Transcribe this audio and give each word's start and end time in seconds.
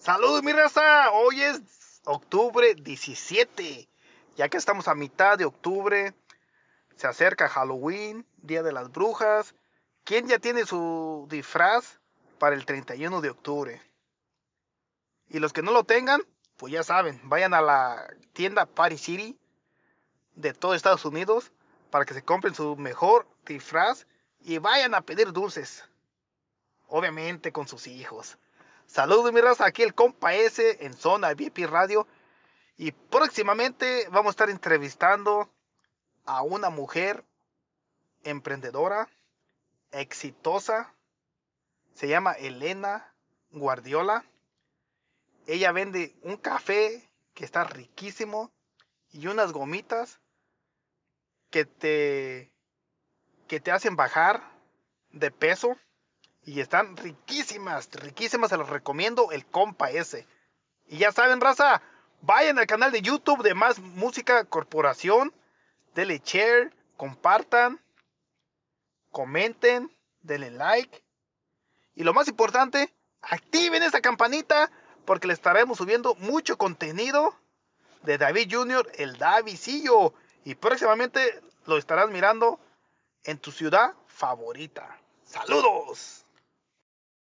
Saludos 0.00 0.42
mi 0.42 0.52
raza, 0.52 1.10
hoy 1.10 1.42
es 1.42 2.00
octubre 2.06 2.74
17, 2.74 3.86
ya 4.34 4.48
que 4.48 4.56
estamos 4.56 4.88
a 4.88 4.94
mitad 4.94 5.36
de 5.36 5.44
octubre, 5.44 6.14
se 6.96 7.06
acerca 7.06 7.50
Halloween, 7.50 8.24
Día 8.38 8.62
de 8.62 8.72
las 8.72 8.90
Brujas. 8.90 9.54
¿Quién 10.04 10.26
ya 10.26 10.38
tiene 10.38 10.64
su 10.64 11.26
disfraz 11.28 12.00
para 12.38 12.56
el 12.56 12.64
31 12.64 13.20
de 13.20 13.28
octubre? 13.28 13.82
Y 15.28 15.38
los 15.38 15.52
que 15.52 15.60
no 15.60 15.70
lo 15.70 15.84
tengan, 15.84 16.22
pues 16.56 16.72
ya 16.72 16.82
saben, 16.82 17.20
vayan 17.24 17.52
a 17.52 17.60
la 17.60 18.08
tienda 18.32 18.64
Paris 18.64 19.02
City 19.02 19.38
de 20.34 20.54
todo 20.54 20.72
Estados 20.72 21.04
Unidos 21.04 21.52
para 21.90 22.06
que 22.06 22.14
se 22.14 22.24
compren 22.24 22.54
su 22.54 22.74
mejor 22.74 23.28
disfraz 23.44 24.06
y 24.40 24.56
vayan 24.56 24.94
a 24.94 25.02
pedir 25.02 25.34
dulces. 25.34 25.84
Obviamente 26.88 27.52
con 27.52 27.68
sus 27.68 27.86
hijos. 27.86 28.38
Saludos 28.92 29.32
mi 29.32 29.40
raza, 29.40 29.66
aquí 29.66 29.84
el 29.84 29.94
compa 29.94 30.34
S 30.34 30.84
en 30.84 30.94
Zona 30.94 31.32
VIP 31.34 31.58
Radio. 31.58 32.08
Y 32.76 32.90
próximamente 32.90 34.08
vamos 34.10 34.30
a 34.30 34.32
estar 34.32 34.50
entrevistando 34.50 35.48
a 36.24 36.42
una 36.42 36.70
mujer 36.70 37.24
emprendedora, 38.24 39.08
exitosa. 39.92 40.92
Se 41.94 42.08
llama 42.08 42.32
Elena 42.32 43.14
Guardiola. 43.52 44.24
Ella 45.46 45.70
vende 45.70 46.16
un 46.22 46.36
café 46.36 47.08
que 47.34 47.44
está 47.44 47.62
riquísimo 47.62 48.50
y 49.12 49.28
unas 49.28 49.52
gomitas 49.52 50.18
que 51.50 51.64
te 51.64 52.50
que 53.46 53.60
te 53.60 53.70
hacen 53.70 53.94
bajar 53.94 54.42
de 55.12 55.30
peso 55.30 55.76
y 56.44 56.60
están 56.60 56.96
riquísimas, 56.96 57.90
riquísimas, 57.92 58.50
se 58.50 58.56
los 58.56 58.68
recomiendo 58.68 59.30
el 59.32 59.46
compa 59.46 59.90
ese. 59.90 60.26
Y 60.86 60.98
ya 60.98 61.12
saben, 61.12 61.40
raza, 61.40 61.82
vayan 62.22 62.58
al 62.58 62.66
canal 62.66 62.92
de 62.92 63.02
YouTube 63.02 63.42
de 63.42 63.54
Más 63.54 63.78
Música 63.78 64.44
Corporación, 64.44 65.32
denle 65.94 66.20
share, 66.24 66.72
compartan, 66.96 67.80
comenten, 69.10 69.94
denle 70.22 70.50
like. 70.50 71.02
Y 71.94 72.04
lo 72.04 72.14
más 72.14 72.28
importante, 72.28 72.92
activen 73.22 73.82
esta 73.82 74.00
campanita 74.00 74.70
porque 75.04 75.26
le 75.26 75.34
estaremos 75.34 75.78
subiendo 75.78 76.14
mucho 76.16 76.56
contenido 76.56 77.34
de 78.02 78.18
David 78.18 78.48
Jr., 78.50 78.90
el 78.94 79.18
Davidcillo. 79.18 80.14
Y 80.44 80.54
próximamente 80.54 81.40
lo 81.66 81.76
estarás 81.76 82.10
mirando 82.10 82.58
en 83.24 83.38
tu 83.38 83.52
ciudad 83.52 83.94
favorita. 84.06 84.98
¡Saludos! 85.24 86.24